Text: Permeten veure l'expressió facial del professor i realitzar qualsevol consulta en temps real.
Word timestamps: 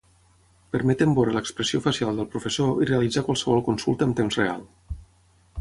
Permeten 0.75 1.13
veure 1.19 1.35
l'expressió 1.35 1.83
facial 1.87 2.21
del 2.21 2.29
professor 2.37 2.81
i 2.81 2.89
realitzar 2.93 3.27
qualsevol 3.31 3.65
consulta 3.71 4.09
en 4.11 4.19
temps 4.23 4.43
real. 4.45 4.69